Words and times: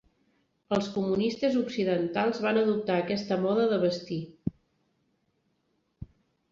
Els 0.77 0.87
comunistes 0.95 1.57
occidentals 1.59 2.41
van 2.47 2.59
adoptar 2.63 2.97
aquesta 3.03 3.39
moda 3.45 3.69
de 3.75 3.81
vestir. 3.85 4.21